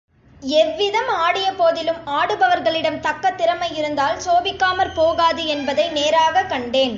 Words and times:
எவ்விதம் 0.41 1.09
ஆடியபோதிலும் 1.09 1.99
ஆடுபவர்களிடம் 2.05 2.99
தக்க 2.99 3.31
திறமையிருந்தால் 3.31 4.17
சோபிக்காமற் 4.25 4.93
போகாது 4.93 5.45
என்பதை 5.45 5.89
நேராகக் 5.89 6.49
கண்டேன். 6.49 6.89